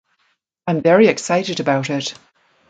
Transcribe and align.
I’m 0.65 0.81
very 0.81 1.09
excited 1.09 1.59
about 1.59 1.91
it. 1.91 2.15